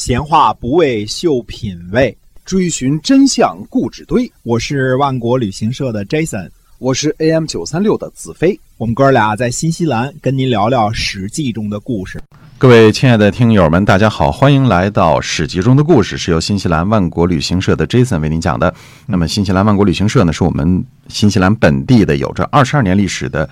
[0.00, 2.16] 闲话不为秀品味，
[2.46, 4.32] 追寻真相故纸堆。
[4.44, 8.58] 我是万国旅行社的 Jason，我是 AM 九三六的子飞。
[8.78, 12.18] 我们哥俩在新西兰跟您聊聊《史记》中的故事。
[12.56, 18.74] 各位亲爱的听友们，大家好，欢迎来到《史记》中的故事，是由新西兰万国旅行社的 Jason 为您讲的。
[19.04, 23.46] 那么，新西兰万国旅行社呢，是我们新西兰本地的有着二十二年历史的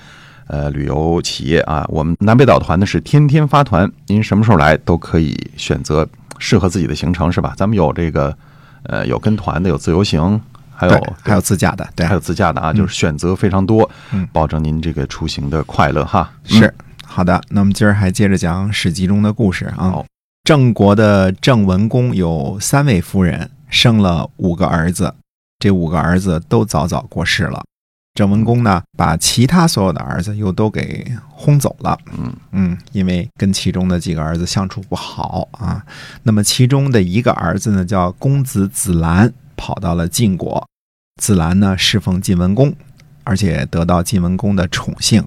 [0.46, 1.85] 呃旅游企业啊。
[1.91, 6.09] 我们南北岛团呢是天天发团，您什么时候来都可以选择
[6.39, 7.54] 适合自己的行程，是吧？
[7.57, 8.36] 咱们有这个
[8.85, 10.40] 呃有跟团的，有自由行，
[10.75, 16.30] 还有还有自驾的，对，还有自驾的啊，就是选择非常多，嗯保证您这个出行的快乐哈。
[16.44, 16.72] 是
[17.07, 17.40] 好的。
[17.49, 20.04] 那么今儿还接着讲《史记》中的故事啊。
[20.44, 25.14] 郑国的郑文公有三位夫人，生了五个儿子，
[25.58, 27.64] 这五个儿子都早早过世了。
[28.18, 31.96] 郑文公呢，把其他所有的儿子又都给轰走了。
[32.19, 35.81] 嗯嗯，因为跟其中的几个儿子相处不好啊。
[36.25, 40.66] 那么其中的一个儿子呢，叫公子子兰，跑到了晋国。
[41.22, 42.74] 子兰呢，侍奉晋文公，
[43.22, 45.24] 而且得到晋文公的宠幸。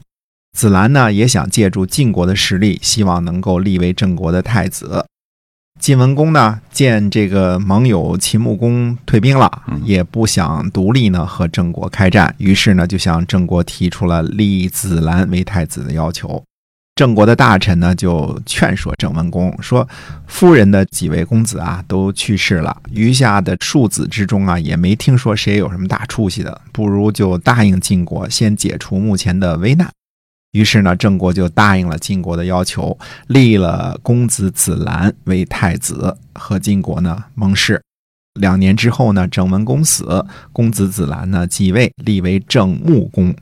[0.52, 5.06] 子兰呢，也想借助晋国的实力，希望能够立为郑国的太子。
[5.82, 16.44] 晋文公呢，见这个盟友秦穆公退兵了嗯，也不想独立呢和郑国开战，于是呢，就向郑国提出了立子兰为太子的要求。
[16.94, 19.88] 郑国的大臣呢，就劝说郑文公说
[20.28, 29.90] ：“夫人的几位公子啊，都去世了，余下的庶子之中啊，也没听说谁有什么大出息的，不如就答应晋国，先解除目前的危难。”
[30.52, 37.82] 于是呢，郑国就答应了晋国的要求，立了公子子兰为太子，和晋国呢盟誓。
[38.40, 43.36] 两年之后呢，郑文公死，公子子兰呢继位，立为郑穆公。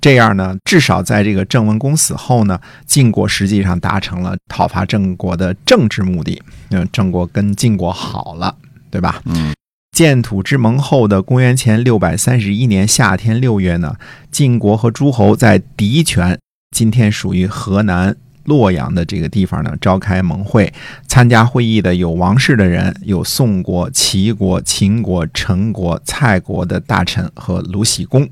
[0.00, 6.42] 这样呢，至少在这个郑文公死后呢，晋国实际上达成了讨伐郑国的政治目的。
[6.70, 8.56] 嗯，郑国跟晋国好了，
[8.90, 9.22] 对吧？
[9.26, 9.54] 嗯
[9.92, 13.96] 建土之盟后的公元前六百三十一年夏天六月呢，
[14.30, 16.38] 晋国和诸侯在狄泉
[16.76, 18.14] （今天属于河南
[18.44, 20.72] 洛阳的这个地方呢）召开盟会。
[21.06, 28.28] 参加会议的有王室的人，有宋国、齐国、秦国、陈国、蔡国的大臣和鲁喜公。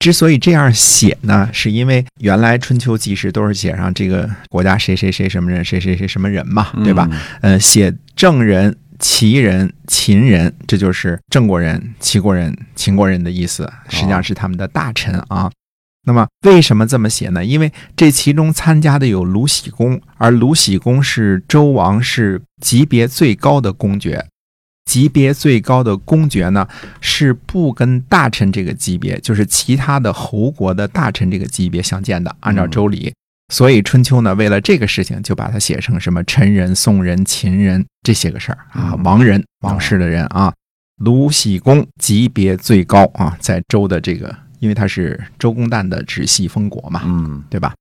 [0.00, 7.08] 之所以这样写呢，是因为原来春秋纪事都是写上这个国家谁谁谁什么人，谁谁谁什么人嘛，对吧？？
[7.40, 15.50] 呃，写郑人、齐人、秦人，这就是郑国人、齐国人、秦国人的意思，实际上是他们的大臣啊。
[16.06, 17.44] 那么为什么这么写呢？
[17.44, 24.24] 因为这其中参加的有鲁喜公，而鲁喜公是周王室级别最高的公爵。
[24.84, 26.68] 级别最高的公爵呢，
[27.00, 32.36] 是不跟大臣这个级别，就是其他的侯国的大臣这个级别相见的。
[32.38, 33.12] 按照周礼，
[33.52, 40.54] 所以春秋呢，为了这个事情，就把它写成什么陈人、宋人、秦人这些个事儿啊，嗯王人、王室的人啊。
[40.98, 47.74] 鲁喜公级别最高啊，在周的这个，因为他是周公旦的直系封国嘛，嗯对吧？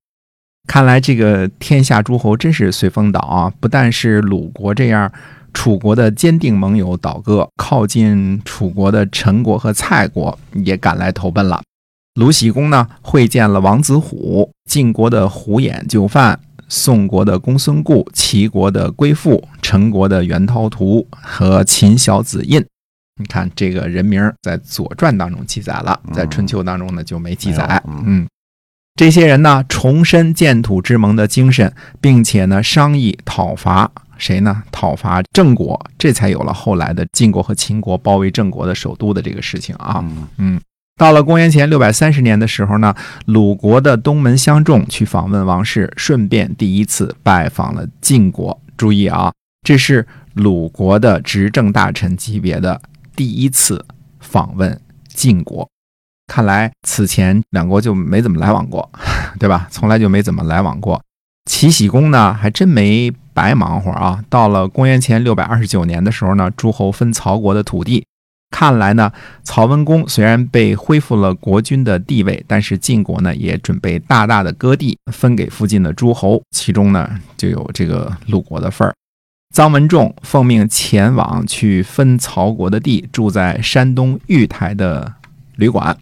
[0.68, 3.53] 看来这个天下诸侯真是随风倒啊！
[3.59, 5.12] 不但是鲁国这样
[5.53, 11.62] 楚国的坚定盟友倒戈，靠近楚国的陈国和蔡国也赶来投奔了。
[12.16, 22.66] 鲁僖公呢会见了王子虎，晋国的虎眼就范，宋国的公孙固，齐国的归父，陈国的袁涛图和秦小子印。
[23.18, 27.81] 你看这个人名在《左传》当中记载了，在《春秋》当中呢就没记载。
[27.88, 28.28] 嗯嗯，
[28.96, 34.64] 这些人呢重申建土之盟的精神，并且呢商议讨伐谁呢？
[34.70, 40.03] 讨伐郑国，这才有了后来的晋国和秦国包围郑国的首都的这个事情啊。
[40.03, 40.62] 嗯嗯，
[40.97, 42.94] 到了公元前六百三十年的时候呢，
[43.28, 48.59] 鲁国的东门相仲去访问王室，顺便第一次拜访了晋国。
[48.76, 49.32] 注意啊，
[49.66, 52.82] 这是鲁国的执政大臣级别的
[53.16, 53.86] 第一次
[54.20, 55.68] 访问晋国。
[56.28, 58.90] 看来此前两国就没怎么来往过，
[59.40, 59.68] 对吧？
[59.70, 61.02] 从来就没怎么来往过。
[61.50, 64.24] 齐僖公呢，还真没白忙活啊。
[64.30, 68.03] 到了公元前六百二十九年的时候呢，诸侯分曹国的土地。
[68.50, 69.12] 看来呢，
[69.44, 78.96] 曹文公虽然被恢复了国君的地位，但是晋国呢也准备大大的割地分给附近的诸侯，其中呢就有这个鲁国的份儿。
[79.55, 85.13] 臧文仲奉命前往去分曹国的地，住在山东玉台的
[85.55, 85.96] 旅馆。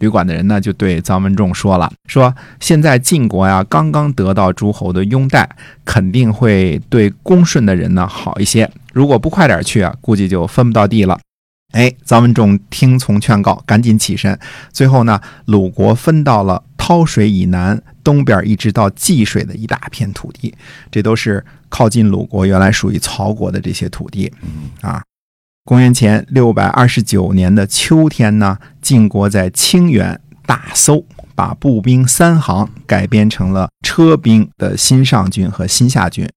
[0.00, 5.48] 旅馆的人呢就对臧文仲说了：“说现在晋国呀刚刚得到诸侯的拥戴，
[5.84, 8.68] 肯定会对恭顺的人呢好一些。
[8.92, 11.16] 如果不快点去啊，估计就分不到地了。”
[11.70, 14.36] 哎，臧文仲听从劝告，赶紧起身。
[14.72, 20.52] 最后呢，鲁国分到了韬操水以南东边一直到济水的一大片土地，
[20.90, 24.32] 这都是靠近鲁国，原来属于曹国的这些土地。
[24.80, 25.00] 啊，
[25.64, 31.04] 公元前六百二十九年的秋天呢，晋国在清远大搜，
[31.36, 36.28] 把步兵三行改编成了车兵的新上军和新下军。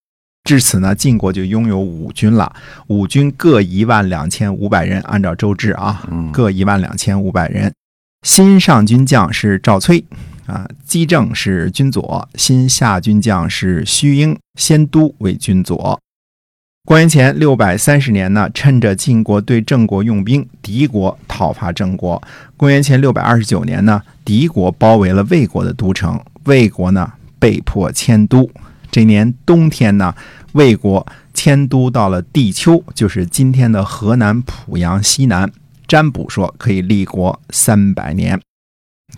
[0.44, 7.74] 至此呢，晋国就拥有五军了，五军各一万两千五百人，按照周制啊，各一万两千五百人。
[8.22, 10.06] 新上军将是赵崔，
[10.46, 16.00] 啊，姬正是君佐，新下军将是虚英，先都为君佐。
[16.86, 22.22] 公元前六百三十年呢，趁着晋国对郑国用兵，敌国讨伐郑国。
[22.58, 28.52] 公元前六百二十九年呢，敌国包围了魏国的都城，魏国呢被迫迁都。
[28.92, 30.14] 这年冬天呢，
[30.52, 35.50] 魏国迁都到了地丘，就是今天的河南濮阳西南。
[35.88, 38.40] 占卜说可以立国三百年。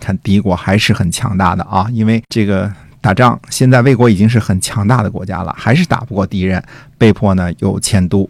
[0.00, 6.62] 看敌国还是很强大的啊，因为这个打仗，现在魏国已经是很强大的国家了，还是打不过敌人，
[6.98, 8.28] 被迫呢又迁都。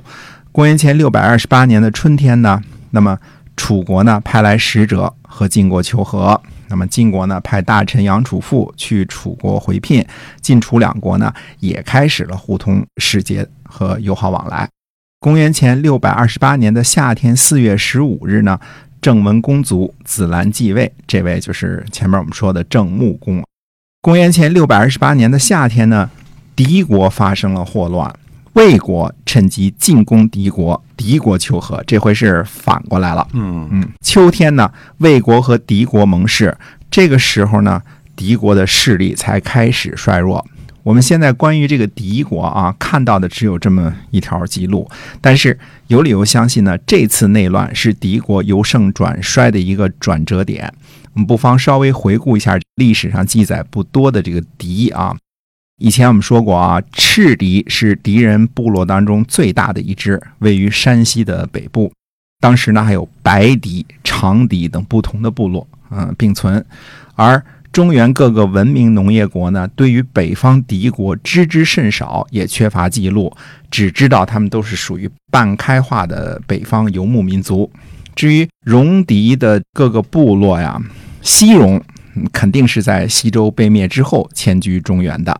[0.53, 3.19] 公元前六百二十八年的春天呢，那么
[3.57, 6.41] 楚国呢派来使者和晋国求和。
[6.69, 10.05] 那么晋国呢，派大臣杨楚父去楚国回聘，
[10.41, 14.69] 晋楚两国呢也开始了互通使节和友好往来。
[15.21, 18.59] 公元前六百二十八年的夏天四月十五日呢，
[19.01, 23.45] 郑文公族子兰继位，这位就是前面我们说的郑穆公。
[24.01, 26.11] 公元前六百二十八年的夏天呢，
[26.55, 28.13] 敌国发生了霍乱。
[28.55, 33.29] 魏国趁机进攻敌国，敌国求和，这回是反过来了。
[33.35, 36.57] 嗯嗯，秋天呢，魏国和敌国盟誓，
[36.91, 37.83] 这个时候呢，
[38.17, 40.43] 敌国的势力才开始衰弱。
[40.87, 44.89] 我们现在关于这个敌国啊，看到的只有这么一条记录，
[45.21, 50.73] 但是有理由相信呢，这次内乱是敌国由盛转衰的一个转折点。
[51.15, 55.17] 我们不妨稍微回顾一下历史上记载不多的这个敌啊。
[55.79, 61.93] 以前我们说过啊，赤敌是敌人部落当中最大的一支，位于山西的北部。
[62.39, 66.65] 当时呢，还有白狄、长狄等不同的部落，嗯，并存。
[67.17, 67.43] 而
[67.77, 73.31] 中原各个文明农业国呢，对于北方敌国知之甚少，也缺乏记录，
[73.71, 77.71] 只知道他们都是属于半开化的北方游牧民族。
[78.15, 80.81] 至于戎狄的各个部落呀，
[81.21, 81.79] 西戎
[82.33, 85.39] 肯定是在西周被灭之后迁居中原的。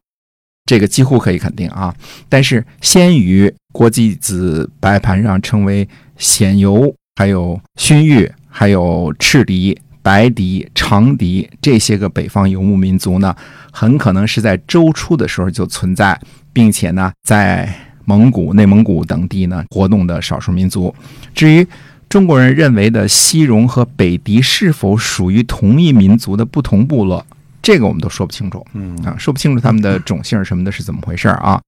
[0.67, 1.95] 这个几乎可以肯定啊，
[2.29, 5.89] 但是先于国际子白盘上称为
[6.19, 13.35] 鲜游，还有勋玉，还有赤狄、白狄、长狄这些个北方游牧民族呢，
[13.73, 16.17] 很可能是在周初的时候就存在，
[16.53, 17.69] 并且呢，在
[18.05, 20.95] 蒙古、内蒙古等地呢活动的少数民族。
[21.35, 21.67] 至于
[22.09, 27.27] 中国人认为的西戎和北狄是否属于同一民族的不同部落？
[27.61, 31.61] 这个我们都说不清楚，嗯啊，说不清楚他们的种姓什么的是怎么回事啊？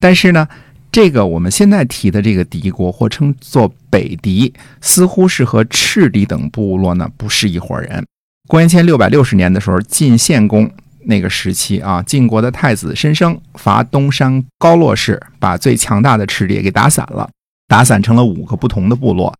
[0.00, 0.48] 但是呢，
[0.94, 8.06] 这个我们现在提的这个敌国或称作北狄，似乎是和赤狄等部落呢不是一伙人。
[8.46, 10.70] 公元前六百六十年的时候，晋献公
[11.06, 17.28] 那个时期啊，晋国的太子申生伐东山高洛氏，把最强大的赤狄给打散了，
[17.66, 19.34] 打散成了五个不同的部落。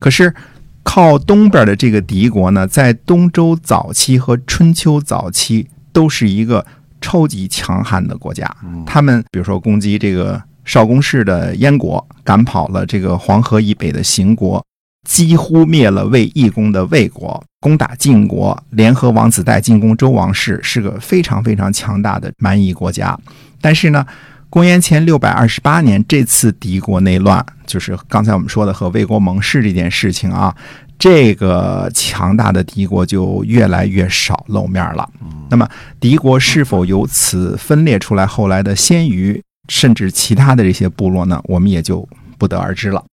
[0.00, 0.34] 可是。
[0.82, 6.66] 靠东边的这个敌国呢，在东周早期和春秋早期都是一个
[7.02, 8.50] 超级强悍的国家。
[8.86, 14.64] 他们比如说攻击这个少公氏的燕国，赶跑了这个黄河以北的邢国，
[15.04, 23.18] 几乎灭了魏义公的魏国，攻打晋国，联合王子带进攻周王室，是个非常非常强大的蛮夷国家。
[23.60, 24.06] 但是呢，
[24.48, 27.44] 公元前六百二十八年这次敌国内乱。
[27.66, 30.54] 就是刚才我们说的和魏国盟誓这件事情啊，
[31.00, 35.08] 这个强大的敌国就越来越少露面了。
[35.48, 35.68] 那么
[35.98, 41.40] 敌国是否由此分裂出来后来的鲜于甚至其他的这些部落呢？
[41.44, 43.04] 我们也就不得而知了。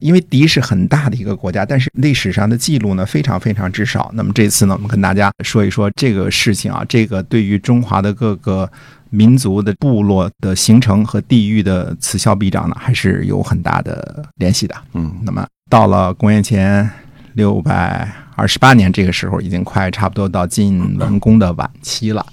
[0.00, 4.10] 因为敌是很大的一个国家，但是历史上的记录呢非常非常之少。
[4.14, 8.70] 那么这次呢，我们跟大家说一说这个事情啊，这个对于中华的各个。
[9.10, 14.74] 民族的部落的形成和地域的此消彼长呢，还是有很大的联系的。
[14.94, 16.90] 嗯，那么到了公元前
[17.34, 22.26] 六百二十八年，这个时候已经快差不多到晋文公的晚期了。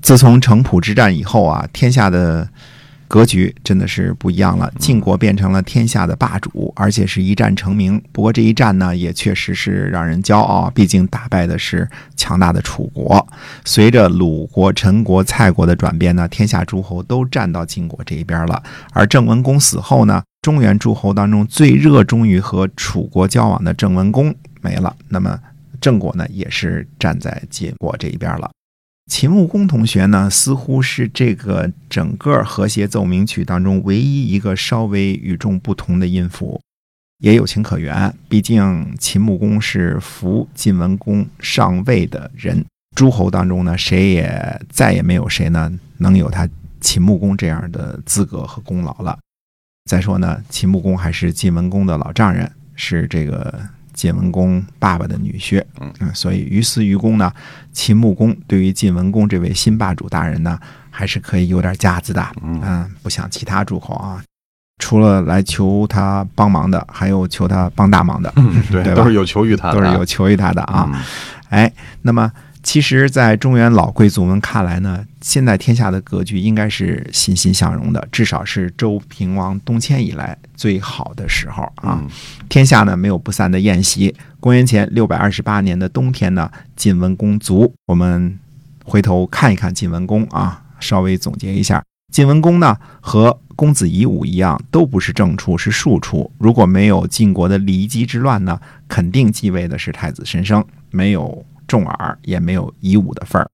[0.00, 2.48] 自从城濮之战以后啊，天下的。
[3.08, 8.02] 格局真的是不一样了，晋国变成了天下的霸主，而且是一战成名。
[8.12, 13.26] 不过这一战呢，也确实是让人骄傲，毕竟打败的是强大的楚国。
[13.64, 18.62] 随着鲁国、陈国、蔡国的转变呢，天下诸侯都站到晋国这一边了。
[18.92, 25.38] 而郑文公死后呢，中原诸侯当中最热衷于和楚国交往的郑文公没了，那么
[25.80, 28.50] 郑国呢，也是站在晋国这一边了。
[29.06, 36.60] 秦穆公同学呢，似乎是这个整个和谐奏鸣曲当中唯一一个稍微与众不同的音符，
[37.18, 38.12] 也有情可原。
[38.28, 42.64] 毕竟秦穆公是扶晋文公上位的人，
[42.96, 46.48] 诸侯当中呢，谁也再也没有谁呢能有他
[46.80, 49.16] 秦穆公这样的资格和功劳了。
[49.88, 53.68] 再说呢，秦穆公还是晋文公的老丈人，是这个。
[53.96, 57.32] 晋文公爸爸的女婿，嗯，所以于私于公呢，
[57.72, 60.56] 秦穆公对于晋文公这位新霸主大人呢，
[60.90, 64.22] 还是可以有点架子的，嗯，不像其他诸侯啊，
[64.78, 68.30] 除了来求他帮忙的，还有求他帮大忙的，
[68.70, 71.04] 对，对都是有求于他的，都是有求于他的啊，
[71.48, 71.72] 哎，
[72.02, 72.30] 那么。
[72.66, 82.02] 其实，在中原老贵族们看来呢，现在天下的格局应该是欣欣向荣的，至少是周平王东迁以来最好的时候啊。
[82.48, 84.12] 天下呢没有不散的宴席。
[84.40, 87.72] 公元前六百二十八年的冬天呢，晋文公卒。
[87.86, 88.36] 我们
[88.84, 91.80] 回头看一看晋文公啊，稍微总结一下，
[92.12, 96.28] 晋文公呢和公子夷吾一样，都不是正处，是庶出。
[96.36, 101.46] 如果没有晋国的骊姬之乱呢，肯定继位的是太子申生，没有。
[101.66, 103.48] 重耳也没有夷吾的份儿，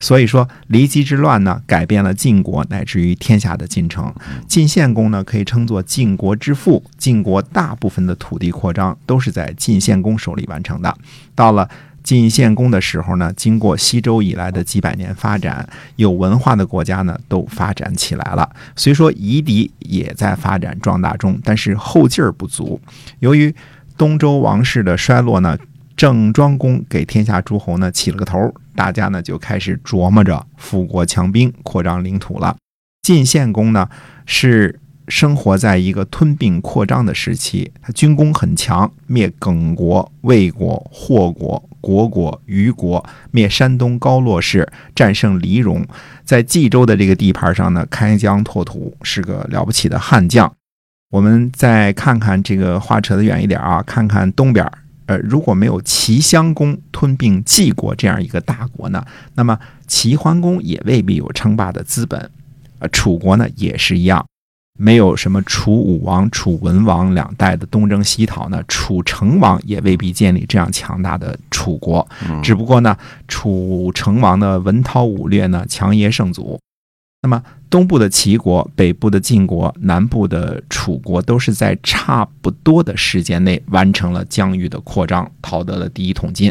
[0.00, 4.12] 所以说骊姬之乱呢，改变了晋国乃至于天下的进程。
[4.48, 6.82] 晋献公呢，可以称作晋国之父。
[6.96, 10.96] 晋国大部分的土地扩张都是在晋献公手里完成的。
[11.34, 11.68] 到了
[12.02, 18.48] 晋献公的时候呢，经过西周以来的几百年发展，有文化的国家呢都发展起来了。
[18.74, 22.80] 虽说夷狄也在发展壮大中，但是后劲儿不足。
[23.18, 23.54] 由于
[23.98, 25.58] 东周王室的衰落呢。
[26.00, 32.56] 郑庄公给天下诸侯呢起了个头，大家呢就开始琢磨着富国强兵、扩张领土了。
[33.02, 33.86] 晋献公呢
[34.24, 45.86] 是生活在一个吞并扩张的时期，他军功很强，灭耿国、魏国、霍国、虢国、虞国，灭山东高洛氏，战胜黎戎，
[46.24, 50.50] 在冀州的这个地盘上呢开疆拓土，是个了不起的悍将。
[51.10, 54.66] 我们再看看这个话扯得远一点啊，看看东边。
[55.10, 62.30] 呃，如果没有齐襄公吞并晋国这样一个大国呢，那么齐桓公也未必有称霸的资本。
[62.78, 64.24] 呃，楚国呢也是一样，
[64.78, 72.08] 没有什么楚武王、楚文王两代的东征西讨呢，楚成王也未必建立这样强大的楚国。
[72.40, 76.56] 只不过呢，楚成王的文韬武略呢，强爷圣祖。
[77.22, 86.50] 那么，东部的齐国、北部的晋国、南部的楚国，都是在差不多的时间内完成了疆域的扩张，讨得了第一桶金。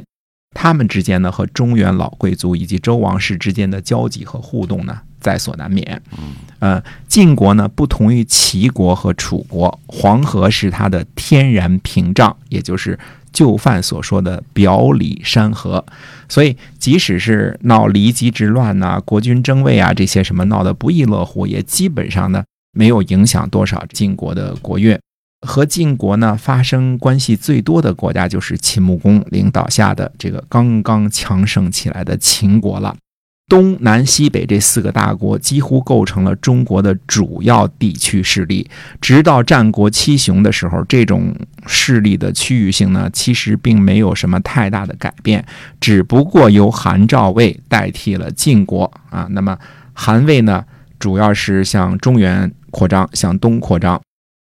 [0.56, 6.02] 他们之间呢，和中原老贵族以及周王室之间的交集和互动呢，在所难免。
[6.60, 12.98] 呃，晋国呢，不同于齐国和楚国，黄河是它的天然屏障，也就是。
[13.32, 15.86] 就范所说的表里山河，
[16.28, 24.98] 所以即使是闹离姬之乱呐、国君争位啊这些什么闹得不亦乐乎，也基本上呢没有影响多少晋国的国运。
[25.48, 32.94] 和晋国呢发生关系最多的国家就是秦穆公领导下的这个刚刚强盛起来的秦国了。
[33.50, 38.70] 东南西北这四个大国几乎构成了中国的主要地区势力。
[39.02, 45.44] 直到战国七雄的时候，这种势力的区域性呢，其实并没有什么太大的改变，
[45.82, 49.28] 只不过由韩赵魏代替了晋国啊。
[49.32, 49.58] 那么
[49.94, 50.64] 韩魏呢，
[51.00, 54.00] 主要是向中原扩张，向东扩张，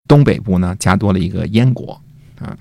[0.08, 2.02] 东北部呢加多了一个燕国。
[2.40, 2.58] 啊，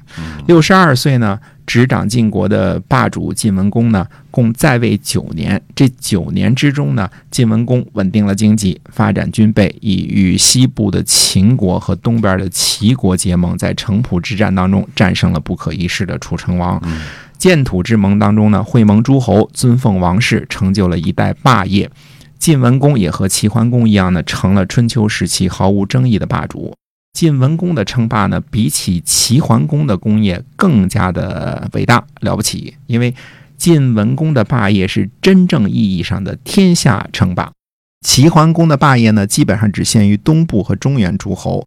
[0.46, 5.60] 六十二岁呢，执掌晋国的霸主晋文公呢，共在位九年。
[5.74, 16.82] 这九年之中呢，晋文公稳定了经济，发展军备，以与西部的秦国和东边的齐国结盟，在城濮之战当中战胜了不可一世的楚成王。
[17.36, 21.88] 建土之盟当中呢，会盟诸侯，尊奉王室，成就了一代霸业。
[22.38, 26.74] 晋文公也和齐桓公一样呢，成了春秋时期毫无争议的霸主。
[27.18, 33.12] 晋文公的称霸呢，比起齐桓公的功业更加的伟大了不起，因为
[33.56, 37.50] 晋文公的霸业是真正意义上的天下称霸，
[38.06, 41.66] 齐桓公的霸业呢，基本上只限于东部和中原诸侯。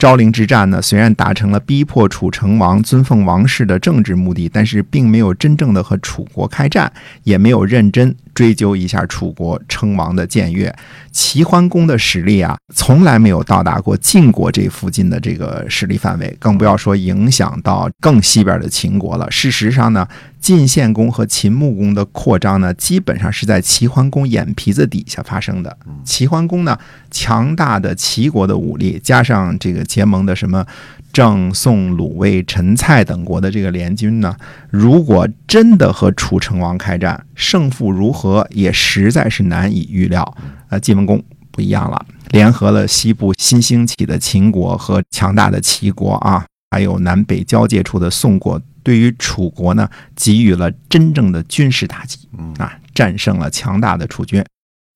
[0.00, 6.90] 昭陵之战呢，虽然达成了逼迫楚成王尊奉王室的政治目的，但是并没有真正的和楚国开战，
[7.22, 10.74] 也没有认真追究一下楚国称王的僭越。
[11.12, 19.30] 齐桓公的实力啊，从来没有到达过晋国这附近的这个势力范围，更不要说影响到更西边的秦国了。
[19.30, 20.08] 事实上呢，
[20.40, 25.76] 晋献公和秦穆公的扩张呢，基本上是在齐桓公眼皮子底下发生的。
[26.02, 26.78] 齐桓公呢，
[27.10, 30.64] 强大的齐国的武力，加上这个结盟的什么
[31.12, 34.34] 郑、宋、鲁、魏、陈、蔡等国的这个联军呢，
[34.70, 40.36] 如果真的和楚成王开战，胜负如何也实在是难以预料。
[40.70, 48.60] 呃，晋文公不一样了，联合了西部新兴起的秦国和强大的齐国啊，还有南北交界处的宋国。
[48.82, 52.18] 对于楚国呢，给予了真正的军事打击，
[52.58, 54.44] 啊，战胜了强大的楚军。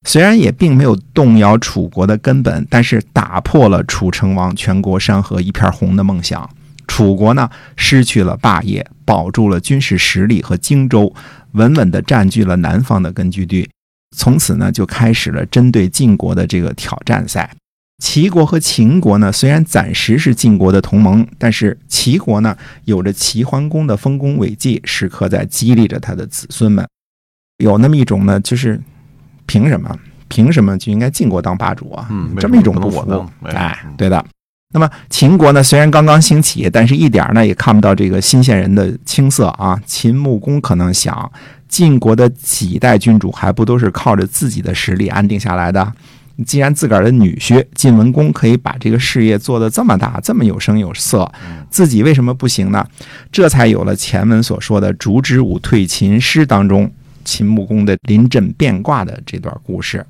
[0.07, 6.49] 虽然也并没有动摇楚国的根本，但是打破了楚成王全国山河一片红的梦想。
[6.87, 11.14] 楚国呢，失去了霸业，保住了军事实力和荆州，
[11.53, 13.69] 稳稳地占据了南方的根据地。
[14.14, 17.50] 从此呢，就开始了针对晋国的这个挑战赛。
[18.03, 26.87] 齐国和秦国呢，虽然暂时是晋国的同盟，但是齐国呢，有着齐桓公的丰功伟绩，时刻在激励着他的子孙们。
[27.59, 28.81] 有那么一种呢，就是
[29.47, 29.97] 凭什么？
[30.27, 32.09] 凭什么就应该晋国当霸主啊？
[32.11, 33.27] 嗯，这么一种不服。
[33.45, 34.25] 哎，对的。
[34.73, 39.81] 那么秦国呢，虽然刚刚兴起，但是一点呢也看不到这个新鲜人的青涩啊。
[39.87, 41.31] 秦穆公可能想，
[41.69, 45.93] 晋国的几代君主还不都是靠着自己的实力安定下来的？
[46.45, 51.31] 既然自个儿的女婿晋文公可以把这个事业做得这么大，这么有声有色，
[51.71, 52.85] 自己为什么不行呢？
[53.31, 56.91] 这才有了前文所说的“烛之武退秦师”当中
[57.25, 60.05] 秦穆公的临阵变卦的这段故事。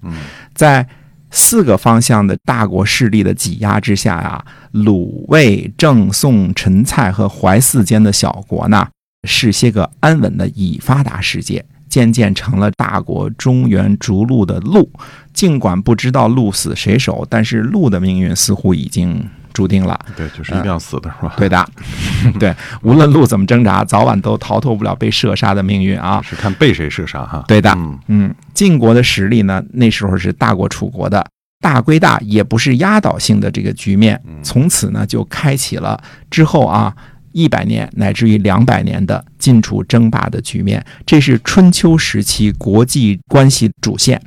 [0.54, 0.86] 在
[1.30, 8.88] 四个方向的大国势力的挤压之下呀，鲁、卫、郑、宋、陈、蔡和淮泗间的小国呢，
[9.24, 11.64] 是些个安稳的已发达世界。
[11.94, 14.90] 渐渐成了大国中原逐鹿的鹿，
[15.32, 19.96] 尽管不知道鹿死谁手，但是鹿的命运似乎已经注定了。
[20.16, 21.34] 对，就是一定要死的是吧？
[21.36, 21.64] 对的，
[22.40, 26.20] 对，无论鹿怎么挣扎，早晚都逃脱不了被射杀的命运啊！
[26.20, 27.44] 是看被谁射杀哈？
[27.46, 27.72] 对的，
[28.08, 31.24] 嗯，晋国的实力呢，那时候是大过楚国的，
[31.60, 34.20] 大归大，也不是压倒性的这个局面。
[34.42, 36.92] 从此呢，就开启了之后啊。
[37.34, 44.18] 一百年乃至于两百年的晋楚争霸的局面，这是春秋时期国际关系主线。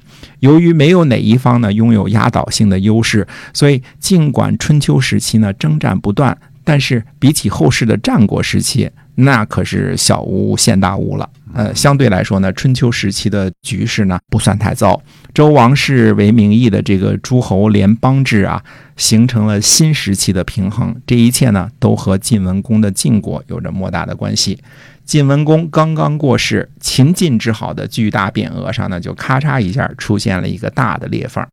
[0.42, 11.30] 由于没有哪一方呢拥有压倒性的优势，所以尽管春秋时期呢征战不断，但是比起后世的战国时期，那可是小巫见大巫了。
[11.54, 15.02] 呃，相对来说呢，春秋时期的局势呢不算太糟。
[15.38, 18.64] 周王室为名义的这个诸侯联邦制啊，
[18.96, 21.00] 形成了新时期的平衡。
[21.06, 24.58] 这一切呢，都和晋文公的晋国有着莫大的关系。
[25.06, 31.46] 晋文公刚刚过世，秦晋之好的巨大匾额上呢，就咔嚓一下出现了一个大的裂缝。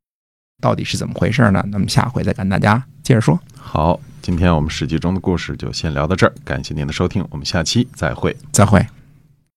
[0.62, 1.62] 到底是怎么回事呢？
[1.70, 3.38] 那么下回再跟大家接着说。
[3.54, 8.86] 好，今天我们史记中的故事就先聊到这儿，感谢您的收听，我们下期再会，再会。